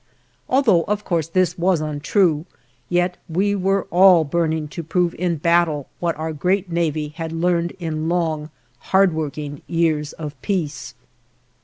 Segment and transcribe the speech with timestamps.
[0.49, 2.47] Although of course this was untrue,
[2.89, 7.73] yet we were all burning to prove in battle what our great Navy had learned
[7.77, 10.95] in long, hard working years of peace.